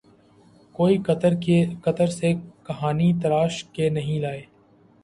[0.75, 0.97] کوئی
[1.83, 2.33] قطر سے
[2.63, 4.41] کہانی تراش کے نہیں لائے۔